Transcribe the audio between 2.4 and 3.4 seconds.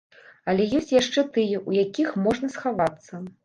схавацца.